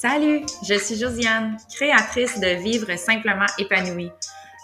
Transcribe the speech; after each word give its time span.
Salut, 0.00 0.46
je 0.66 0.78
suis 0.78 0.96
Josiane, 0.96 1.58
créatrice 1.76 2.40
de 2.40 2.62
Vivre 2.62 2.96
simplement 2.96 3.44
épanouie, 3.58 4.10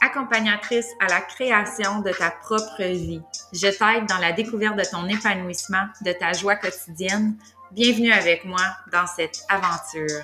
accompagnatrice 0.00 0.88
à 0.98 1.08
la 1.08 1.20
création 1.20 2.00
de 2.00 2.10
ta 2.10 2.30
propre 2.30 2.82
vie. 2.82 3.20
Je 3.52 3.66
t'aide 3.66 4.08
dans 4.08 4.16
la 4.16 4.32
découverte 4.32 4.78
de 4.78 4.90
ton 4.90 5.06
épanouissement, 5.06 5.88
de 6.06 6.12
ta 6.12 6.32
joie 6.32 6.56
quotidienne. 6.56 7.36
Bienvenue 7.70 8.12
avec 8.12 8.46
moi 8.46 8.62
dans 8.90 9.06
cette 9.06 9.40
aventure. 9.50 10.22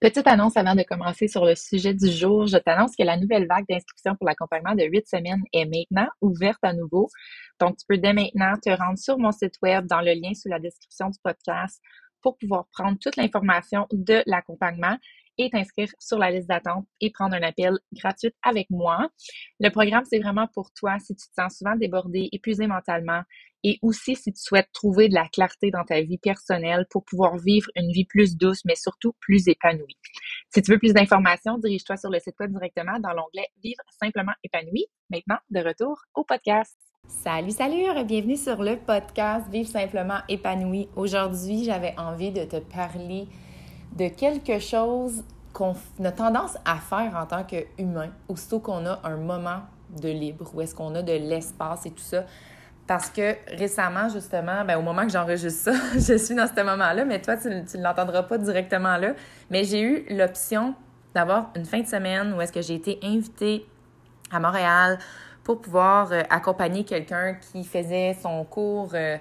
Petite 0.00 0.26
annonce 0.26 0.56
avant 0.56 0.74
de 0.74 0.82
commencer 0.82 1.28
sur 1.28 1.44
le 1.44 1.54
sujet 1.54 1.94
du 1.94 2.10
jour. 2.10 2.48
Je 2.48 2.56
t'annonce 2.56 2.96
que 2.96 3.04
la 3.04 3.16
nouvelle 3.16 3.46
vague 3.46 3.66
d'inscription 3.68 4.16
pour 4.16 4.26
l'accompagnement 4.26 4.74
de 4.74 4.82
huit 4.82 5.06
semaines 5.06 5.44
est 5.52 5.66
maintenant 5.66 6.08
ouverte 6.22 6.58
à 6.62 6.72
nouveau. 6.72 7.08
Donc, 7.60 7.76
tu 7.76 7.86
peux 7.88 7.98
dès 7.98 8.14
maintenant 8.14 8.54
te 8.60 8.70
rendre 8.70 8.98
sur 8.98 9.16
mon 9.16 9.30
site 9.30 9.54
web 9.62 9.86
dans 9.86 10.00
le 10.00 10.12
lien 10.12 10.34
sous 10.34 10.48
la 10.48 10.58
description 10.58 11.08
du 11.08 11.20
podcast 11.22 11.80
pour 12.22 12.38
pouvoir 12.38 12.66
prendre 12.72 12.98
toute 12.98 13.16
l'information 13.16 13.86
de 13.92 14.22
l'accompagnement 14.26 14.96
et 15.38 15.50
t'inscrire 15.50 15.88
sur 15.98 16.18
la 16.18 16.30
liste 16.30 16.48
d'attente 16.48 16.86
et 17.00 17.10
prendre 17.10 17.34
un 17.34 17.42
appel 17.42 17.78
gratuit 17.92 18.34
avec 18.42 18.68
moi. 18.70 19.08
Le 19.60 19.70
programme, 19.70 20.04
c'est 20.04 20.18
vraiment 20.18 20.46
pour 20.54 20.72
toi 20.72 20.98
si 20.98 21.14
tu 21.14 21.26
te 21.26 21.34
sens 21.34 21.58
souvent 21.58 21.76
débordé, 21.76 22.28
épuisé 22.32 22.66
mentalement 22.66 23.22
et 23.64 23.78
aussi 23.82 24.16
si 24.16 24.32
tu 24.32 24.40
souhaites 24.40 24.70
trouver 24.72 25.08
de 25.08 25.14
la 25.14 25.28
clarté 25.28 25.70
dans 25.70 25.84
ta 25.84 26.00
vie 26.00 26.18
personnelle 26.18 26.86
pour 26.90 27.04
pouvoir 27.04 27.36
vivre 27.38 27.68
une 27.76 27.92
vie 27.92 28.04
plus 28.04 28.36
douce, 28.36 28.64
mais 28.64 28.74
surtout 28.74 29.14
plus 29.20 29.48
épanouie. 29.48 29.96
Si 30.52 30.62
tu 30.62 30.72
veux 30.72 30.78
plus 30.78 30.92
d'informations, 30.92 31.58
dirige-toi 31.58 31.96
sur 31.96 32.10
le 32.10 32.18
site 32.18 32.38
web 32.40 32.52
directement 32.52 32.98
dans 32.98 33.12
l'onglet 33.12 33.46
Vivre 33.62 33.82
simplement 34.00 34.32
épanoui. 34.42 34.86
Maintenant, 35.10 35.38
de 35.50 35.60
retour 35.60 36.02
au 36.14 36.24
podcast. 36.24 36.91
Salut, 37.08 37.50
salut, 37.52 38.04
bienvenue 38.04 38.36
sur 38.36 38.62
le 38.62 38.76
podcast 38.76 39.46
Vivre 39.48 39.68
simplement 39.68 40.18
épanoui. 40.28 40.88
Aujourd'hui, 40.96 41.64
j'avais 41.64 41.94
envie 41.98 42.30
de 42.30 42.44
te 42.44 42.56
parler 42.56 43.28
de 43.96 44.08
quelque 44.08 44.58
chose 44.58 45.24
qu'on 45.52 45.74
a 46.02 46.10
tendance 46.10 46.56
à 46.64 46.76
faire 46.76 47.16
en 47.16 47.26
tant 47.26 47.44
qu'humain, 47.44 48.10
aussitôt 48.28 48.60
qu'on 48.60 48.86
a 48.86 49.00
un 49.04 49.16
moment 49.16 49.60
de 50.00 50.08
libre, 50.08 50.50
où 50.54 50.60
est-ce 50.60 50.74
qu'on 50.74 50.94
a 50.94 51.02
de 51.02 51.12
l'espace 51.12 51.86
et 51.86 51.90
tout 51.90 52.02
ça. 52.02 52.24
Parce 52.86 53.10
que 53.10 53.36
récemment, 53.56 54.08
justement, 54.08 54.64
ben, 54.64 54.76
au 54.76 54.82
moment 54.82 55.02
que 55.02 55.12
j'enregistre 55.12 55.72
ça, 55.72 55.72
je 55.94 56.18
suis 56.18 56.34
dans 56.34 56.48
ce 56.48 56.62
moment-là, 56.62 57.04
mais 57.04 57.20
toi, 57.20 57.36
tu 57.36 57.48
ne 57.48 57.82
l'entendras 57.82 58.24
pas 58.24 58.38
directement 58.38 58.96
là. 58.96 59.14
Mais 59.50 59.64
j'ai 59.64 59.80
eu 59.80 60.06
l'option 60.10 60.74
d'avoir 61.14 61.50
une 61.56 61.66
fin 61.66 61.80
de 61.80 61.86
semaine 61.86 62.32
où 62.34 62.40
est-ce 62.40 62.52
que 62.52 62.62
j'ai 62.62 62.74
été 62.74 62.98
invitée 63.02 63.64
à 64.32 64.40
Montréal 64.40 64.98
pour 65.44 65.60
pouvoir 65.60 66.12
euh, 66.12 66.22
accompagner 66.30 66.84
quelqu'un 66.84 67.34
qui 67.34 67.64
faisait 67.64 68.16
son 68.20 68.44
cours, 68.44 68.90
euh, 68.94 69.16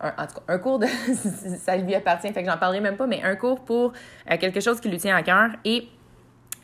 un, 0.00 0.08
en 0.08 0.26
tout 0.26 0.34
cas, 0.34 0.42
un 0.48 0.58
cours 0.58 0.78
de, 0.78 0.86
ça 1.58 1.76
lui 1.76 1.94
appartient, 1.94 2.32
fait 2.32 2.42
que 2.42 2.50
j'en 2.50 2.58
parlerai 2.58 2.80
même 2.80 2.96
pas, 2.96 3.06
mais 3.06 3.22
un 3.22 3.36
cours 3.36 3.64
pour 3.64 3.92
euh, 4.30 4.36
quelque 4.38 4.60
chose 4.60 4.80
qui 4.80 4.88
lui 4.88 4.98
tient 4.98 5.16
à 5.16 5.22
cœur. 5.22 5.50
Et 5.64 5.88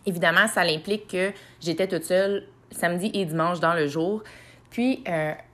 évidemment, 0.04 0.46
ça 0.46 0.62
implique 0.62 1.08
que 1.08 1.32
j'étais 1.60 1.86
toute 1.86 2.04
seule 2.04 2.44
samedi 2.70 3.10
et 3.14 3.24
dimanche 3.24 3.60
dans 3.60 3.74
le 3.74 3.86
jour. 3.86 4.22
Puis, 4.70 5.04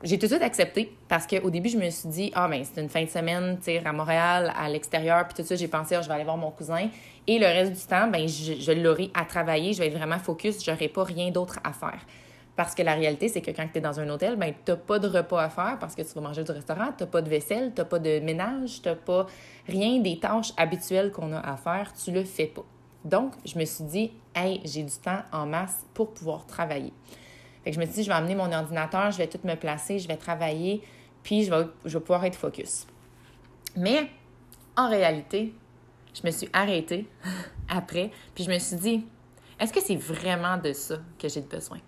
j'ai 0.05 0.17
tout 0.17 0.27
de 0.27 0.31
suite 0.31 0.45
accepté 0.45 0.97
parce 1.09 1.27
qu'au 1.27 1.51
début, 1.51 1.69
je 1.69 1.77
me 1.77 1.91
suis 1.91 2.09
dit, 2.09 2.31
ah, 2.37 2.47
ben, 2.47 2.63
c'est 2.63 2.81
une 2.81 2.89
fin 2.89 3.03
de 3.03 3.09
semaine, 3.09 3.59
tu 3.61 3.77
à 3.77 3.93
Montréal, 3.93 4.53
à 4.57 4.69
l'extérieur. 4.69 5.27
Puis 5.27 5.43
tout 5.43 5.49
ça, 5.49 5.57
j'ai 5.57 5.67
pensé, 5.67 5.97
ah, 5.97 6.03
je 6.03 6.07
vais 6.07 6.15
aller 6.15 6.23
voir 6.23 6.37
mon 6.37 6.53
cousin. 6.53 6.89
Et 7.27 7.41
le 7.41 7.47
reste 7.47 7.73
du 7.73 7.85
temps, 7.85 8.07
ben, 8.07 8.29
je, 8.29 8.53
je 8.61 8.71
l'aurai 8.71 9.11
à 9.15 9.25
travailler, 9.25 9.73
je 9.73 9.81
vais 9.81 9.89
être 9.89 9.99
vraiment 9.99 10.21
focus, 10.21 10.65
j'aurai 10.65 10.87
pas 10.87 11.03
rien 11.03 11.33
d'autre 11.33 11.59
à 11.65 11.73
faire. 11.73 11.99
Parce 12.59 12.75
que 12.75 12.83
la 12.83 12.95
réalité, 12.95 13.29
c'est 13.29 13.41
que 13.41 13.53
quand 13.53 13.69
tu 13.73 13.79
es 13.79 13.81
dans 13.81 14.01
un 14.01 14.09
hôtel, 14.09 14.35
ben, 14.35 14.53
tu 14.53 14.73
n'as 14.73 14.77
pas 14.77 14.99
de 14.99 15.07
repas 15.07 15.41
à 15.41 15.49
faire 15.49 15.77
parce 15.79 15.95
que 15.95 16.03
tu 16.03 16.09
vas 16.15 16.23
manger 16.23 16.43
du 16.43 16.51
restaurant, 16.51 16.89
tu 16.89 17.05
n'as 17.05 17.07
pas 17.07 17.23
de 17.23 17.31
vaisselle, 17.31 17.73
tu 17.73 17.81
n'as 17.81 17.85
pas 17.85 18.01
de 18.01 18.19
ménage, 18.19 18.83
tu 18.83 18.89
n'as 18.89 18.97
pas 18.97 19.27
rien 19.69 20.01
des 20.01 20.19
tâches 20.19 20.53
habituelles 20.57 21.13
qu'on 21.13 21.33
a 21.33 21.39
à 21.39 21.57
faire, 21.57 21.93
tu 21.93 22.11
le 22.11 22.25
fais 22.25 22.47
pas. 22.47 22.65
Donc, 23.05 23.35
je 23.45 23.57
me 23.57 23.65
suis 23.65 23.85
dit, 23.85 24.11
hey, 24.35 24.61
j'ai 24.65 24.83
du 24.83 24.97
temps 24.97 25.23
en 25.31 25.47
masse 25.47 25.87
pour 25.95 26.13
pouvoir 26.13 26.47
travailler. 26.47 26.93
Je 27.65 27.79
me 27.79 27.85
suis 27.85 27.95
dit, 27.95 28.03
je 28.03 28.09
vais 28.09 28.17
amener 28.17 28.35
mon 28.35 28.51
ordinateur, 28.51 29.13
je 29.13 29.19
vais 29.19 29.29
tout 29.29 29.39
me 29.45 29.55
placer, 29.55 30.01
je 30.01 30.09
vais 30.09 30.17
travailler, 30.17 30.83
puis 31.23 31.45
je 31.45 31.55
vais, 31.55 31.65
je 31.85 31.97
vais 31.97 32.01
pouvoir 32.01 32.25
être 32.25 32.35
focus. 32.35 32.89
Mais, 33.77 34.11
en 34.77 34.91
réalité, 34.91 35.55
je 36.13 36.27
me 36.27 36.33
suis 36.33 36.49
arrêtée 36.53 37.07
après, 37.69 38.11
puis 38.35 38.43
je 38.43 38.51
me 38.51 38.59
suis 38.59 38.79
dit, 38.79 39.07
est-ce 39.61 39.73
que 39.73 39.81
c'est 39.81 39.95
vraiment 39.95 40.57
de 40.57 40.73
ça 40.73 40.97
que 41.21 41.29
j'ai 41.29 41.43
besoin? 41.43 41.79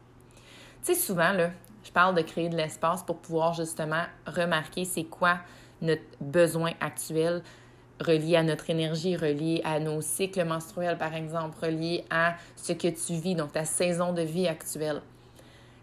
Tu 0.83 0.95
sais, 0.95 0.95
souvent, 0.95 1.33
là, 1.33 1.51
je 1.85 1.91
parle 1.91 2.15
de 2.15 2.23
créer 2.23 2.49
de 2.49 2.57
l'espace 2.57 3.03
pour 3.03 3.19
pouvoir 3.19 3.55
justement 3.55 4.03
remarquer 4.27 4.85
c'est 4.85 5.05
quoi 5.05 5.39
notre 5.83 6.03
besoin 6.21 6.73
actuel 6.81 7.43
relié 8.01 8.37
à 8.37 8.43
notre 8.43 8.71
énergie, 8.71 9.17
relié 9.17 9.61
à 9.65 9.79
nos 9.79 10.01
cycles 10.01 10.45
menstruels, 10.45 10.97
par 10.97 11.15
exemple, 11.15 11.59
relié 11.63 12.05
à 12.11 12.35
ce 12.57 12.73
que 12.73 12.89
tu 12.89 13.21
vis, 13.21 13.35
donc 13.35 13.53
ta 13.53 13.65
saison 13.65 14.13
de 14.13 14.23
vie 14.23 14.49
actuelle. 14.49 15.03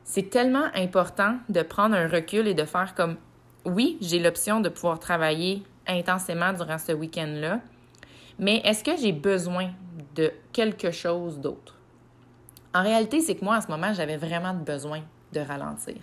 C'est 0.04 0.30
tellement 0.30 0.68
important 0.74 1.38
de 1.50 1.62
prendre 1.62 1.96
un 1.96 2.08
recul 2.08 2.48
et 2.48 2.54
de 2.54 2.64
faire 2.64 2.96
comme, 2.96 3.18
oui, 3.66 3.98
j'ai 4.02 4.20
l'option 4.20 4.62
de 4.62 4.70
pouvoir 4.70 5.00
travailler 5.00 5.64
intensément 5.86 6.54
durant 6.54 6.78
ce 6.78 6.92
week-end-là, 6.92 7.60
mais 8.40 8.58
est-ce 8.64 8.84
que 8.84 8.98
j'ai 8.98 9.12
besoin 9.12 9.70
de 10.16 10.32
quelque 10.54 10.92
chose 10.92 11.40
d'autre? 11.40 11.77
En 12.78 12.84
réalité, 12.84 13.22
c'est 13.22 13.34
que 13.34 13.44
moi, 13.44 13.58
en 13.58 13.62
ce 13.62 13.70
moment, 13.70 13.92
j'avais 13.92 14.18
vraiment 14.18 14.54
besoin 14.54 15.02
de 15.34 15.40
ralentir. 15.40 15.96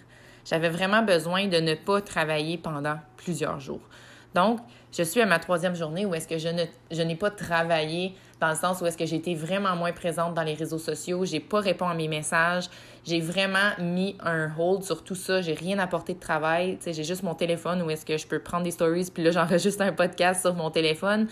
J'avais 0.44 0.68
vraiment 0.68 1.02
besoin 1.02 1.46
de 1.46 1.58
ne 1.58 1.74
pas 1.74 2.00
travailler 2.00 2.58
pendant 2.58 2.96
plusieurs 3.16 3.60
jours. 3.60 3.88
Donc, 4.34 4.58
je 4.90 5.04
suis 5.04 5.20
à 5.20 5.26
ma 5.26 5.38
troisième 5.38 5.76
journée 5.76 6.04
où 6.04 6.12
est-ce 6.16 6.26
que 6.26 6.36
je, 6.36 7.02
n'ai 7.02 7.14
pas 7.14 7.30
travaillé 7.30 8.16
dans 8.40 8.48
le 8.48 8.56
sens 8.56 8.80
où 8.80 8.86
est-ce 8.86 8.98
que 8.98 9.06
j'ai 9.06 9.14
été 9.14 9.36
vraiment 9.36 9.76
moins 9.76 9.92
présente 9.92 10.34
dans 10.34 10.42
les 10.42 10.54
réseaux 10.54 10.78
sociaux, 10.78 11.24
j'ai 11.24 11.38
pas 11.38 11.60
répondu 11.60 11.92
à 11.92 11.94
mes 11.94 12.08
messages, 12.08 12.68
j'ai 13.04 13.20
vraiment 13.20 13.70
mis 13.78 14.16
un 14.18 14.50
hold 14.58 14.82
sur 14.82 15.04
tout 15.04 15.14
ça, 15.14 15.42
j'ai 15.42 15.54
rien 15.54 15.78
apporté 15.78 16.14
de 16.14 16.18
travail, 16.18 16.80
j'ai 16.84 17.04
juste 17.04 17.22
mon 17.22 17.34
téléphone 17.34 17.82
où 17.82 17.90
est-ce 17.90 18.04
que 18.04 18.18
je 18.18 18.26
peux 18.26 18.40
prendre 18.40 18.64
des 18.64 18.72
stories 18.72 19.10
puis 19.14 19.22
là 19.22 19.30
j'enregistre 19.30 19.82
un 19.82 19.92
podcast 19.92 20.40
sur 20.40 20.54
mon 20.54 20.70
téléphone 20.70 21.28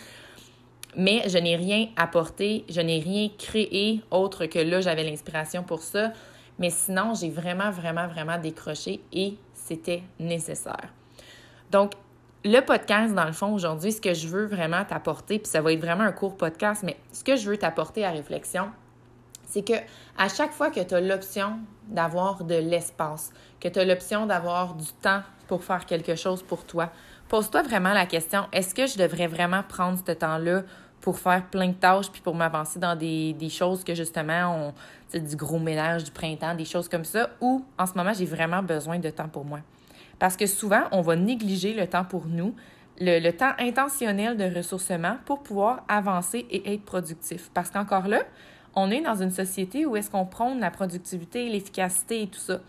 mais 0.97 1.29
je 1.29 1.39
n'ai 1.39 1.57
rien 1.57 1.89
apporté, 1.97 2.65
je 2.69 2.81
n'ai 2.81 2.99
rien 2.99 3.29
créé 3.39 4.03
autre 4.11 4.47
que 4.47 4.59
là, 4.59 4.81
j'avais 4.81 5.05
l'inspiration 5.05 5.63
pour 5.63 5.81
ça. 5.81 6.13
Mais 6.59 6.71
sinon, 6.71 7.15
j'ai 7.15 7.31
vraiment, 7.31 7.71
vraiment, 7.71 8.07
vraiment 8.07 8.39
décroché 8.39 9.01
et 9.13 9.37
c'était 9.55 10.03
nécessaire. 10.21 10.93
Donc, 11.71 11.93
le 12.45 12.61
podcast, 12.61 13.15
dans 13.15 13.25
le 13.25 13.33
fond, 13.33 13.55
aujourd'hui, 13.55 13.93
ce 13.93 14.01
que 14.01 14.15
je 14.15 14.29
veux 14.29 14.47
vraiment 14.47 14.85
t'apporter, 14.85 15.39
puis 15.39 15.49
ça 15.49 15.63
va 15.63 15.73
être 15.73 15.81
vraiment 15.81 16.05
un 16.05 16.13
court 16.13 16.37
podcast, 16.37 16.83
mais 16.83 16.97
ce 17.13 17.25
que 17.25 17.37
je 17.37 17.49
veux 17.49 17.57
t'apporter 17.57 18.05
à 18.05 18.11
réflexion, 18.11 18.71
c'est 19.47 19.67
que 19.67 19.75
à 20.19 20.29
chaque 20.29 20.53
fois 20.53 20.71
que 20.71 20.81
tu 20.81 20.95
as 20.95 21.01
l'option 21.01 21.59
d'avoir 21.89 22.45
de 22.45 22.55
l'espace, 22.55 23.33
que 23.61 23.69
tu 23.69 23.79
as 23.79 23.85
l'option 23.85 24.27
d'avoir 24.27 24.75
du 24.75 24.93
temps 25.03 25.23
pour 25.47 25.63
faire 25.63 25.87
quelque 25.87 26.17
chose 26.17 26.43
pour 26.43 26.65
toi, 26.65 26.91
pose-toi 27.29 27.63
vraiment 27.63 27.93
la 27.93 28.07
question, 28.07 28.47
est-ce 28.53 28.75
que 28.75 28.87
je 28.87 28.99
devrais 28.99 29.27
vraiment 29.27 29.63
prendre 29.63 29.99
ce 30.05 30.13
temps-là 30.13 30.63
pour 31.03 31.19
faire 31.19 31.45
plein 31.51 31.69
de 31.69 31.75
tâches 31.75 32.11
puis 32.11 32.23
pour 32.23 32.35
m'avancer 32.35 32.79
dans 32.79 32.97
des, 32.97 33.49
choses 33.51 33.85
que 33.85 33.95
justement, 33.95 34.73
on, 35.13 35.19
du 35.19 35.37
gros 35.37 35.59
ménage 35.59 36.05
du 36.05 36.11
printemps, 36.13 36.55
des 36.55 36.65
choses 36.65 36.89
comme 36.89 37.05
ça, 37.05 37.29
ou 37.41 37.65
en 37.77 37.87
ce 37.87 37.93
moment, 37.95 38.13
j'ai 38.15 38.25
vraiment 38.25 38.63
besoin 38.63 38.99
de 38.99 39.11
temps 39.11 39.29
pour 39.29 39.45
moi. 39.45 39.59
Parce 40.19 40.37
que 40.37 40.47
souvent, 40.47 40.85
on 40.93 41.03
va 41.03 41.17
négliger 41.17 41.75
le 41.75 41.89
temps 41.89 42.05
pour 42.05 42.27
nous, 42.27 42.55
le, 43.01 43.31
temps 43.33 43.53
intentionnel 43.59 44.37
de 44.37 44.45
ressourcement 44.57 45.17
pour 45.27 45.43
pouvoir 45.43 45.85
avancer 45.89 46.47
et 46.49 46.73
être 46.75 46.85
productif. 46.85 47.51
Parce 47.53 47.71
qu'encore 47.71 48.07
là, 48.07 48.23
on 48.77 48.91
est 48.93 49.01
dans 49.01 49.21
une 49.21 49.33
société 49.33 49.85
où 49.85 49.97
est-ce 49.97 50.09
qu'on 50.09 50.25
prône 50.25 50.61
la 50.61 50.71
productivité, 50.71 51.49
l'efficacité 51.49 52.23
et 52.23 52.27
tout 52.29 52.39
ça. 52.39 52.61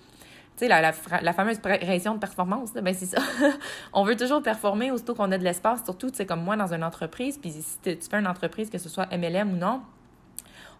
Tu 0.55 0.67
sais, 0.67 0.67
la, 0.67 1.33
fameuse 1.33 1.57
pression 1.57 2.13
de 2.13 2.19
performance, 2.19 2.73
ben 2.73 2.93
c'est 2.93 3.07
ça. 3.07 3.21
on 3.93 4.03
veut 4.03 4.15
toujours 4.15 4.43
performer 4.43 4.91
aussitôt 4.91 5.15
qu'on 5.15 5.31
a 5.31 5.37
de 5.37 5.43
l'espace, 5.43 5.83
surtout, 5.83 6.11
tu 6.11 6.17
sais, 6.17 6.25
comme 6.27 6.43
moi 6.43 6.55
dans 6.55 6.73
une 6.73 6.83
entreprise, 6.83 7.39
puis 7.39 7.51
si 7.51 7.79
tu 7.81 7.97
fais 8.09 8.19
une 8.19 8.27
entreprise, 8.27 8.69
que 8.69 8.77
ce 8.77 8.87
soit 8.87 9.07
MLM 9.07 9.53
ou 9.53 9.57
non, 9.57 9.81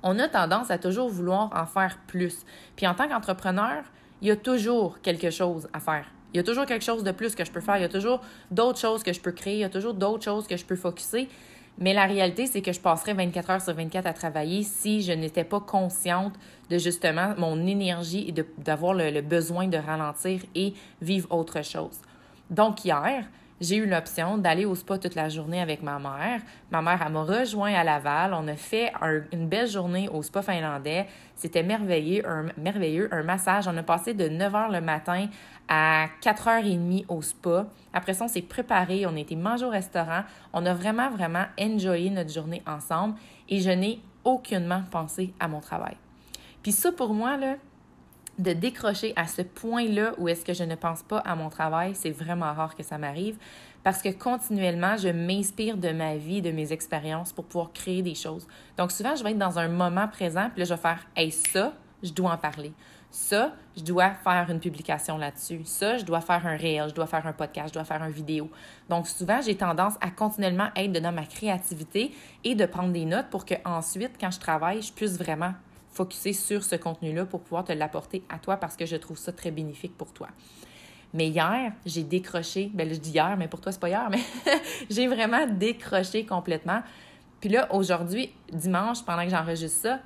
on 0.03 0.19
a 0.19 0.27
tendance 0.27 0.69
à 0.69 0.77
toujours 0.77 1.09
vouloir 1.09 1.49
en 1.55 1.65
faire 1.65 1.97
plus. 2.05 2.45
Puis 2.75 2.85
en 2.85 2.93
tant 2.93 3.07
qu'entrepreneur, 3.07 3.83
il 4.21 4.27
y 4.27 4.31
a 4.31 4.35
toujours 4.35 5.01
quelque 5.01 5.31
chose 5.31 5.67
à 5.73 5.79
faire. 5.79 6.05
Il 6.33 6.37
y 6.37 6.39
a 6.39 6.43
toujours 6.43 6.65
quelque 6.65 6.83
chose 6.83 7.03
de 7.03 7.11
plus 7.11 7.35
que 7.35 7.45
je 7.45 7.51
peux 7.51 7.61
faire. 7.61 7.77
Il 7.77 7.81
y 7.81 7.85
a 7.85 7.89
toujours 7.89 8.21
d'autres 8.51 8.79
choses 8.79 9.03
que 9.03 9.13
je 9.13 9.21
peux 9.21 9.31
créer. 9.31 9.55
Il 9.55 9.59
y 9.59 9.63
a 9.63 9.69
toujours 9.69 9.93
d'autres 9.93 10.23
choses 10.23 10.47
que 10.47 10.57
je 10.57 10.65
peux 10.65 10.75
focuser. 10.75 11.29
Mais 11.79 11.93
la 11.93 12.05
réalité, 12.05 12.45
c'est 12.45 12.61
que 12.61 12.71
je 12.71 12.79
passerais 12.79 13.13
24 13.13 13.49
heures 13.49 13.61
sur 13.61 13.73
24 13.73 14.05
à 14.05 14.13
travailler 14.13 14.63
si 14.63 15.01
je 15.01 15.11
n'étais 15.11 15.43
pas 15.43 15.59
consciente 15.59 16.33
de 16.69 16.77
justement 16.77 17.33
mon 17.37 17.65
énergie 17.65 18.25
et 18.29 18.45
d'avoir 18.59 18.93
le, 18.93 19.21
besoin 19.21 19.67
de 19.67 19.77
ralentir 19.77 20.41
et 20.55 20.73
vivre 21.01 21.31
autre 21.31 21.63
chose. 21.63 21.99
Donc 22.49 22.85
hier, 22.85 23.25
j'ai 23.63 23.77
eu 23.77 23.85
l'option 23.85 24.37
d'aller 24.37 24.65
au 24.65 24.75
spa 24.75 24.97
toute 24.97 25.15
la 25.15 25.29
journée 25.29 25.61
avec 25.61 25.81
ma 25.81 25.97
mère. 25.97 26.41
Ma 26.69 26.81
mère, 26.81 27.01
elle 27.05 27.13
m'a 27.13 27.23
rejoint 27.23 27.73
à 27.73 27.83
Laval. 27.83 28.33
On 28.33 28.47
a 28.47 28.55
fait 28.55 28.91
une 29.31 29.47
belle 29.47 29.67
journée 29.67 30.09
au 30.09 30.21
spa 30.21 30.41
finlandais. 30.41 31.07
C'était 31.35 31.63
merveilleux, 31.63 32.27
un, 32.27 32.47
merveilleux, 32.57 33.07
un 33.13 33.23
massage. 33.23 33.67
On 33.67 33.77
a 33.77 33.83
passé 33.83 34.13
de 34.13 34.27
9 34.27 34.53
h 34.53 34.71
le 34.71 34.81
matin 34.81 35.27
à 35.69 36.07
4h30 36.21 37.05
au 37.07 37.21
spa. 37.21 37.67
Après 37.93 38.13
ça, 38.13 38.25
on 38.25 38.27
s'est 38.27 38.41
préparé, 38.41 39.05
on 39.05 39.15
a 39.15 39.19
été 39.19 39.35
manger 39.35 39.65
au 39.65 39.69
restaurant. 39.69 40.23
On 40.51 40.65
a 40.65 40.73
vraiment, 40.73 41.09
vraiment 41.09 41.45
enjoyé 41.59 42.09
notre 42.09 42.33
journée 42.33 42.61
ensemble 42.67 43.15
et 43.47 43.61
je 43.61 43.69
n'ai 43.69 43.99
aucunement 44.25 44.83
pensé 44.91 45.33
à 45.39 45.47
mon 45.47 45.61
travail. 45.61 45.95
Puis 46.61 46.73
ça, 46.73 46.91
pour 46.91 47.13
moi, 47.13 47.37
là, 47.37 47.55
de 48.39 48.53
décrocher 48.53 49.13
à 49.15 49.27
ce 49.27 49.41
point-là 49.41 50.13
où 50.17 50.27
est-ce 50.27 50.43
que 50.43 50.53
je 50.53 50.63
ne 50.63 50.75
pense 50.75 51.03
pas 51.03 51.19
à 51.19 51.35
mon 51.35 51.49
travail, 51.49 51.93
c'est 51.95 52.09
vraiment 52.09 52.51
rare 52.53 52.75
que 52.75 52.83
ça 52.83 52.97
m'arrive 52.97 53.37
parce 53.83 54.01
que 54.01 54.09
continuellement, 54.09 54.95
je 54.97 55.09
m'inspire 55.09 55.77
de 55.77 55.89
ma 55.89 56.15
vie, 56.15 56.41
de 56.41 56.51
mes 56.51 56.71
expériences 56.71 57.33
pour 57.33 57.45
pouvoir 57.45 57.73
créer 57.73 58.01
des 58.01 58.15
choses. 58.15 58.47
Donc 58.77 58.91
souvent, 58.91 59.15
je 59.15 59.23
vais 59.23 59.31
être 59.31 59.37
dans 59.37 59.59
un 59.59 59.67
moment 59.67 60.07
présent, 60.07 60.49
puis 60.49 60.59
là, 60.59 60.65
je 60.65 60.73
vais 60.73 60.79
faire 60.79 61.05
Hey, 61.15 61.31
ça, 61.31 61.73
je 62.01 62.11
dois 62.11 62.31
en 62.31 62.37
parler. 62.37 62.71
Ça, 63.11 63.53
je 63.77 63.83
dois 63.83 64.09
faire 64.09 64.47
une 64.49 64.59
publication 64.59 65.17
là-dessus. 65.17 65.61
Ça, 65.65 65.97
je 65.97 66.05
dois 66.05 66.21
faire 66.21 66.47
un 66.47 66.55
réel, 66.55 66.89
je 66.89 66.95
dois 66.95 67.05
faire 67.05 67.27
un 67.27 67.33
podcast, 67.33 67.69
je 67.69 67.73
dois 67.73 67.83
faire 67.83 68.01
une 68.03 68.11
vidéo. 68.11 68.49
Donc 68.89 69.07
souvent, 69.07 69.39
j'ai 69.41 69.55
tendance 69.55 69.93
à 70.01 70.09
continuellement 70.09 70.69
être 70.75 70.93
dans 70.93 71.11
ma 71.11 71.25
créativité 71.25 72.15
et 72.43 72.55
de 72.55 72.65
prendre 72.65 72.91
des 72.91 73.05
notes 73.05 73.27
pour 73.29 73.45
que 73.45 73.53
ensuite, 73.65 74.13
quand 74.19 74.31
je 74.31 74.39
travaille, 74.39 74.81
je 74.81 74.91
puisse 74.91 75.17
vraiment 75.17 75.53
focuser 75.93 76.33
sur 76.33 76.63
ce 76.63 76.75
contenu-là 76.75 77.25
pour 77.25 77.41
pouvoir 77.41 77.63
te 77.63 77.71
l'apporter 77.71 78.23
à 78.29 78.39
toi 78.39 78.57
parce 78.57 78.75
que 78.75 78.85
je 78.85 78.95
trouve 78.95 79.17
ça 79.17 79.31
très 79.31 79.51
bénéfique 79.51 79.95
pour 79.97 80.11
toi. 80.11 80.27
Mais 81.13 81.27
hier, 81.27 81.71
j'ai 81.85 82.03
décroché, 82.03 82.71
ben 82.73 82.91
je 82.91 82.99
dis 82.99 83.11
hier, 83.11 83.35
mais 83.37 83.47
pour 83.47 83.61
toi, 83.61 83.71
c'est 83.71 83.79
pas 83.79 83.89
hier, 83.89 84.09
mais 84.09 84.21
j'ai 84.89 85.07
vraiment 85.07 85.45
décroché 85.45 86.25
complètement. 86.25 86.81
Puis 87.39 87.49
là, 87.49 87.67
aujourd'hui, 87.71 88.33
dimanche, 88.51 89.05
pendant 89.05 89.23
que 89.23 89.29
j'enregistre 89.29 89.81
ça, 89.81 89.99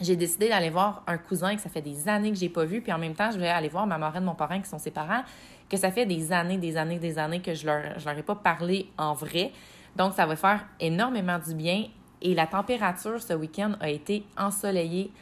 j'ai 0.00 0.14
décidé 0.14 0.48
d'aller 0.48 0.70
voir 0.70 1.02
un 1.06 1.18
cousin 1.18 1.56
que 1.56 1.60
ça 1.60 1.68
fait 1.68 1.82
des 1.82 2.08
années 2.08 2.30
que 2.30 2.38
j'ai 2.38 2.48
pas 2.48 2.64
vu, 2.64 2.80
puis 2.80 2.92
en 2.92 2.98
même 2.98 3.14
temps, 3.14 3.30
je 3.32 3.38
vais 3.38 3.48
aller 3.48 3.68
voir 3.68 3.86
ma 3.86 3.98
marraine, 3.98 4.24
mon 4.24 4.34
parrain, 4.34 4.60
qui 4.60 4.68
sont 4.68 4.78
ses 4.78 4.90
parents, 4.90 5.22
que 5.68 5.76
ça 5.76 5.90
fait 5.90 6.06
des 6.06 6.32
années, 6.32 6.58
des 6.58 6.76
années, 6.76 6.98
des 6.98 7.18
années 7.18 7.40
que 7.40 7.54
je 7.54 7.66
leur, 7.66 7.98
je 7.98 8.04
leur 8.04 8.16
ai 8.16 8.22
pas 8.22 8.34
parlé 8.36 8.90
en 8.98 9.14
vrai. 9.14 9.52
Donc, 9.96 10.14
ça 10.14 10.26
va 10.26 10.36
faire 10.36 10.64
énormément 10.80 11.38
du 11.38 11.54
bien 11.54 11.86
et 12.24 12.34
la 12.34 12.48
température 12.48 13.22
ce 13.22 13.34
week-end 13.34 13.74
a 13.80 13.90
été 13.90 14.24
ensoleillée, 14.36 15.12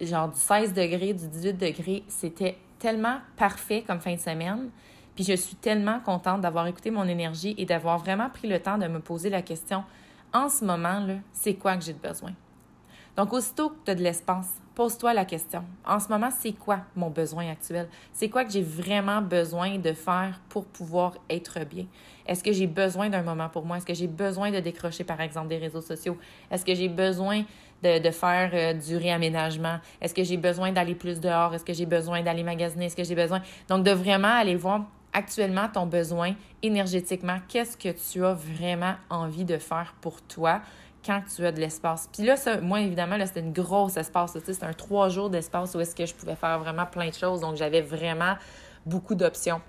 genre 0.00 0.28
du 0.28 0.38
16 0.38 0.72
degrés, 0.72 1.12
du 1.12 1.28
18 1.28 1.54
degrés. 1.54 2.04
C'était 2.08 2.56
tellement 2.78 3.18
parfait 3.36 3.84
comme 3.86 4.00
fin 4.00 4.14
de 4.14 4.20
semaine. 4.20 4.70
Puis 5.14 5.24
je 5.24 5.34
suis 5.34 5.56
tellement 5.56 5.98
contente 5.98 6.40
d'avoir 6.40 6.66
écouté 6.68 6.90
mon 6.90 7.06
énergie 7.06 7.54
et 7.58 7.66
d'avoir 7.66 7.98
vraiment 7.98 8.30
pris 8.30 8.48
le 8.48 8.60
temps 8.60 8.78
de 8.78 8.86
me 8.86 9.00
poser 9.00 9.28
la 9.28 9.42
question 9.42 9.84
en 10.32 10.48
ce 10.48 10.64
moment, 10.64 11.00
là, 11.00 11.14
c'est 11.32 11.54
quoi 11.54 11.76
que 11.76 11.84
j'ai 11.84 11.94
besoin? 11.94 12.32
Donc, 13.16 13.32
aussitôt 13.32 13.70
que 13.70 13.76
tu 13.84 13.90
as 13.90 13.94
de 13.94 14.02
l'espace, 14.02 14.54
pose-toi 14.78 15.12
la 15.12 15.24
question. 15.24 15.64
En 15.84 15.98
ce 15.98 16.08
moment, 16.08 16.28
c'est 16.30 16.52
quoi 16.52 16.82
mon 16.94 17.10
besoin 17.10 17.50
actuel? 17.50 17.88
C'est 18.12 18.28
quoi 18.28 18.44
que 18.44 18.52
j'ai 18.52 18.62
vraiment 18.62 19.20
besoin 19.20 19.76
de 19.76 19.92
faire 19.92 20.40
pour 20.48 20.66
pouvoir 20.66 21.14
être 21.28 21.58
bien? 21.68 21.86
Est-ce 22.24 22.44
que 22.44 22.52
j'ai 22.52 22.68
besoin 22.68 23.08
d'un 23.08 23.22
moment 23.22 23.48
pour 23.48 23.64
moi? 23.64 23.78
Est-ce 23.78 23.86
que 23.86 23.92
j'ai 23.92 24.06
besoin 24.06 24.52
de 24.52 24.60
décrocher, 24.60 25.02
par 25.02 25.20
exemple, 25.20 25.48
des 25.48 25.58
réseaux 25.58 25.80
sociaux? 25.80 26.16
Est-ce 26.48 26.64
que 26.64 26.76
j'ai 26.76 26.88
besoin 26.88 27.42
de, 27.82 28.10
faire 28.12 28.50
euh, 28.54 28.72
du 28.72 28.96
réaménagement? 28.96 29.80
Est-ce 30.00 30.14
que 30.14 30.22
j'ai 30.22 30.36
besoin 30.36 30.70
d'aller 30.70 30.94
plus 30.94 31.18
dehors? 31.18 31.52
Est-ce 31.52 31.64
que 31.64 31.72
j'ai 31.72 31.86
besoin 31.86 32.22
d'aller 32.22 32.44
magasiner? 32.44 32.84
Est-ce 32.84 32.94
que 32.94 33.02
j'ai 33.02 33.16
besoin... 33.16 33.42
Donc, 33.66 33.82
de 33.82 33.90
vraiment 33.90 34.36
aller 34.36 34.54
voir 34.54 34.84
actuellement 35.12 35.68
ton 35.68 35.86
besoin 35.86 36.34
énergétiquement? 36.62 37.38
Qu'est-ce 37.48 37.76
que 37.76 37.90
tu 37.90 38.24
as 38.24 38.34
vraiment 38.34 38.94
envie 39.10 39.44
de 39.44 39.58
faire 39.58 39.94
pour 40.00 40.22
toi? 40.22 40.60
quand 41.04 41.22
tu 41.34 41.46
as 41.46 41.52
de 41.52 41.60
l'espace? 41.60 42.08
Puis 42.12 42.24
là, 42.24 42.34
moi, 42.60 42.80
évidemment, 42.80 43.16
c'était 43.24 43.40
une 43.40 43.52
grosse 43.52 43.96
espace. 43.96 44.32
C'était 44.32 44.64
un 44.64 44.72
trois 44.72 45.08
jours 45.08 45.30
d'espace 45.30 45.74
où 45.74 45.80
est-ce 45.80 45.94
que 45.94 46.04
je 46.04 46.14
pouvais 46.14 46.34
faire 46.34 46.58
vraiment 46.58 46.86
plein 46.86 47.08
de 47.08 47.14
choses. 47.14 47.40
Donc, 47.40 47.56
j'avais 47.56 47.80
vraiment 47.80 48.34
beaucoup 48.84 49.14
d'options. 49.14 49.60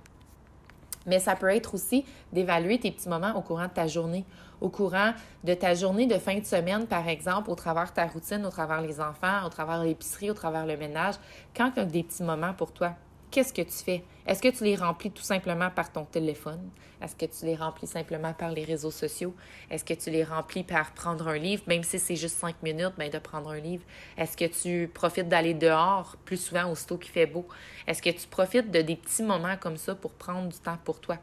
Mais 1.05 1.19
ça 1.19 1.35
peut 1.35 1.49
être 1.49 1.73
aussi 1.73 2.05
d'évaluer 2.33 2.79
tes 2.79 2.91
petits 2.91 3.09
moments 3.09 3.33
au 3.35 3.41
courant 3.41 3.67
de 3.67 3.73
ta 3.73 3.87
journée, 3.87 4.25
au 4.59 4.69
courant 4.69 5.13
de 5.43 5.53
ta 5.53 5.73
journée 5.73 6.07
de 6.07 6.17
fin 6.17 6.37
de 6.37 6.45
semaine, 6.45 6.87
par 6.87 7.07
exemple, 7.07 7.49
au 7.49 7.55
travers 7.55 7.85
de 7.85 7.91
ta 7.91 8.05
routine, 8.05 8.45
au 8.45 8.49
travers 8.49 8.81
les 8.81 8.99
enfants, 8.99 9.45
au 9.45 9.49
travers 9.49 9.83
l'épicerie, 9.83 10.29
au 10.29 10.33
travers 10.33 10.65
le 10.65 10.75
ménage, 10.77 11.15
quand 11.55 11.71
tu 11.71 11.79
as 11.79 11.85
des 11.85 12.03
petits 12.03 12.23
moments 12.23 12.53
pour 12.53 12.73
toi 12.73 12.93
qu'est-ce 13.31 13.53
que 13.53 13.61
tu 13.61 13.83
fais? 13.83 14.03
Est-ce 14.25 14.41
que 14.41 14.49
tu 14.49 14.63
les 14.63 14.75
remplis 14.75 15.11
tout 15.11 15.23
simplement 15.23 15.69
par 15.69 15.91
ton 15.91 16.05
téléphone? 16.05 16.69
Est-ce 17.01 17.15
que 17.15 17.25
tu 17.25 17.45
les 17.45 17.55
remplis 17.55 17.87
simplement 17.87 18.33
par 18.33 18.51
les 18.51 18.63
réseaux 18.63 18.91
sociaux? 18.91 19.33
Est-ce 19.71 19.83
que 19.83 19.93
tu 19.93 20.09
les 20.09 20.23
remplis 20.23 20.63
par 20.63 20.93
prendre 20.93 21.27
un 21.27 21.37
livre, 21.37 21.63
même 21.67 21.83
si 21.83 21.97
c'est 21.97 22.15
juste 22.15 22.37
cinq 22.37 22.61
minutes, 22.61 22.93
bien, 22.97 23.09
de 23.09 23.19
prendre 23.19 23.49
un 23.49 23.59
livre? 23.59 23.83
Est-ce 24.17 24.35
que 24.37 24.45
tu 24.45 24.87
profites 24.93 25.29
d'aller 25.29 25.53
dehors 25.53 26.15
plus 26.25 26.37
souvent 26.37 26.69
aussitôt 26.71 26.97
qu'il 26.97 27.11
fait 27.11 27.25
beau? 27.25 27.47
Est-ce 27.87 28.01
que 28.01 28.09
tu 28.09 28.27
profites 28.27 28.69
de 28.69 28.81
des 28.81 28.95
petits 28.95 29.23
moments 29.23 29.57
comme 29.57 29.77
ça 29.77 29.95
pour 29.95 30.11
prendre 30.11 30.49
du 30.49 30.59
temps 30.59 30.77
pour 30.83 30.99
toi? 30.99 31.17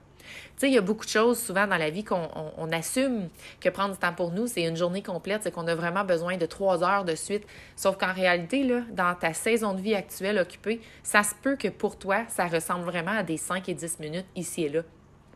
Tu 0.58 0.66
il 0.66 0.72
y 0.72 0.78
a 0.78 0.80
beaucoup 0.80 1.04
de 1.04 1.10
choses 1.10 1.38
souvent 1.38 1.66
dans 1.66 1.76
la 1.76 1.90
vie 1.90 2.04
qu'on 2.04 2.28
on, 2.56 2.72
assume 2.72 3.28
que 3.60 3.68
prendre 3.68 3.92
du 3.92 3.98
temps 3.98 4.12
pour 4.12 4.32
nous, 4.32 4.46
c'est 4.46 4.64
une 4.64 4.76
journée 4.76 5.02
complète, 5.02 5.42
c'est 5.42 5.50
qu'on 5.50 5.66
a 5.66 5.74
vraiment 5.74 6.04
besoin 6.04 6.36
de 6.36 6.46
trois 6.46 6.82
heures 6.82 7.04
de 7.04 7.14
suite. 7.14 7.46
Sauf 7.76 7.96
qu'en 7.96 8.12
réalité, 8.12 8.66
dans 8.90 9.14
ta 9.14 9.32
saison 9.32 9.74
de 9.74 9.80
vie 9.80 9.94
actuelle 9.94 10.38
occupée, 10.38 10.80
ça 11.02 11.22
se 11.22 11.34
peut 11.34 11.56
que 11.56 11.68
pour 11.68 11.98
toi, 11.98 12.24
ça 12.28 12.46
ressemble 12.46 12.84
vraiment 12.84 13.18
à 13.18 13.22
des 13.22 13.36
5 13.36 13.68
et 13.68 13.74
10 13.74 14.00
minutes 14.00 14.26
ici 14.34 14.64
et 14.64 14.68
là. 14.68 14.82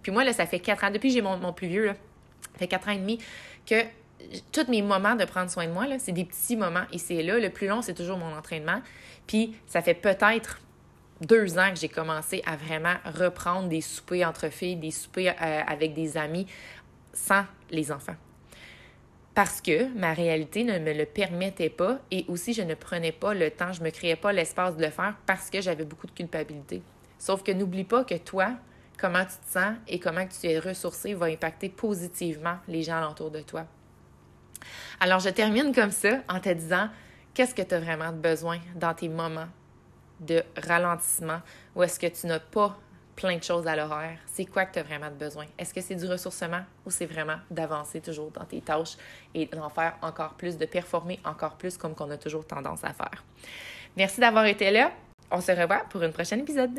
Puis 0.03 0.13
moi, 0.13 0.25
là, 0.25 0.33
ça 0.33 0.47
fait 0.47 0.61
quatre 0.61 0.85
ans, 0.85 0.91
depuis 0.91 1.09
que 1.09 1.15
j'ai 1.15 1.23
mon, 1.23 1.37
mon 1.37 1.53
plus 1.53 1.69
vieux, 1.69 1.87
là, 1.87 1.95
ça 2.53 2.59
fait 2.59 2.69
quatre 2.69 2.89
ans 2.89 2.93
et 2.93 2.99
demi, 2.99 3.19
que 3.67 3.85
tous 4.53 4.69
mes 4.69 4.83
moments 4.83 5.15
de 5.15 5.25
prendre 5.25 5.51
soin 5.51 5.67
de 5.67 5.73
moi, 5.73 5.87
c'est 5.99 6.13
des 6.13 6.25
petits 6.25 6.57
moments 6.57 6.85
ici 6.93 7.15
et 7.15 7.23
là. 7.23 7.39
Le 7.39 7.51
plus 7.51 7.67
long, 7.67 7.83
c'est 7.83 7.95
toujours 7.95 8.19
mon 8.19 8.35
entraînement. 8.37 8.81
Puis 9.27 9.55
ça 9.67 9.83
fait 9.83 9.95
peut-être 9.95 10.61
deux 11.21 11.59
ans 11.59 11.71
que 11.71 11.79
j'ai 11.79 11.89
commencé 11.89 12.43
à 12.47 12.57
vraiment 12.57 12.95
reprendre 13.05 13.69
des 13.69 13.81
soupers 13.81 14.25
entre 14.25 14.49
filles, 14.49 14.77
des 14.77 14.91
soupers 14.91 15.35
euh, 15.41 15.61
avec 15.67 15.95
des 15.95 16.17
amis 16.17 16.47
sans 17.13 17.45
les 17.71 17.93
enfants. 17.93 18.17
Parce 19.35 19.61
que 19.61 19.87
ma 19.97 20.13
réalité 20.13 20.65
ne 20.65 20.79
me 20.79 20.93
le 20.93 21.07
permettait 21.07 21.71
pas 21.71 21.99
et 22.11 22.25
aussi 22.29 22.53
je 22.53 22.63
ne 22.63 22.75
prenais 22.75 23.13
pas 23.13 23.33
le 23.33 23.51
temps, 23.51 23.73
je 23.73 23.81
ne 23.81 23.87
me 23.87 23.91
créais 23.91 24.17
pas 24.17 24.33
l'espace 24.33 24.77
de 24.77 24.83
le 24.83 24.91
faire 24.91 25.15
parce 25.27 25.51
que 25.51 25.61
j'avais 25.61 25.85
beaucoup 25.85 26.07
de 26.07 26.13
culpabilité. 26.13 26.83
Sauf 27.19 27.43
que 27.43 27.53
n'oublie 27.53 27.85
pas 27.85 28.05
que 28.05 28.17
toi, 28.17 28.53
comment 28.99 29.25
tu 29.25 29.37
te 29.47 29.53
sens 29.53 29.75
et 29.87 30.01
comment 30.01 30.27
tu 30.27 30.47
es 30.47 30.59
ressourcé 30.59 31.15
va 31.15 31.27
impacter 31.27 31.69
positivement 31.69 32.57
les 32.67 32.83
gens 32.83 32.97
alentour 32.97 33.31
de 33.31 33.41
toi. 33.41 33.67
Alors, 35.01 35.21
je 35.21 35.31
termine 35.31 35.75
comme 35.75 35.91
ça 35.91 36.21
en 36.29 36.41
te 36.41 36.51
disant 36.51 36.89
qu'est-ce 37.33 37.55
que 37.55 37.63
tu 37.63 37.75
as 37.75 37.81
vraiment 37.81 38.13
besoin 38.13 38.59
dans 38.75 38.93
tes 38.93 39.09
moments 39.09 39.49
de 40.21 40.43
ralentissement 40.57 41.41
ou 41.75 41.83
est-ce 41.83 41.99
que 41.99 42.07
tu 42.07 42.27
n'as 42.27 42.41
pas 42.41 42.79
plein 43.17 43.37
de 43.37 43.43
choses 43.43 43.67
à 43.67 43.77
l'horaire? 43.77 44.19
C'est 44.27 44.47
quoi 44.47 44.65
que 44.65 44.75
tu 44.75 44.79
as 44.79 44.83
vraiment 44.83 45.11
besoin? 45.11 45.47
Est-ce 45.59 45.75
que 45.75 45.81
c'est 45.81 45.95
du 45.95 46.07
ressourcement 46.07 46.63
ou 46.87 46.91
c'est 46.91 47.07
vraiment 47.07 47.37
d'avancer 47.51 48.01
toujours 48.01 48.31
dans 48.31 48.45
tes 48.45 48.61
tâches 48.61 48.97
et 49.35 49.47
d'en 49.47 49.69
faire 49.69 49.97
encore 50.03 50.35
plus, 50.35 50.57
de 50.57 50.67
performer 50.67 51.21
encore 51.25 51.57
plus 51.57 51.77
comme 51.77 51.95
qu'on 51.95 52.11
a 52.11 52.17
toujours 52.17 52.47
tendance 52.47 52.85
à 52.85 52.93
faire? 52.93 53.25
Merci 53.97 54.21
d'avoir 54.21 54.47
été 54.47 54.71
là. 54.71 54.93
On 55.31 55.41
se 55.41 55.53
revoit 55.53 55.85
pour 55.91 56.03
un 56.03 56.11
prochain 56.11 56.39
épisode. 56.39 56.79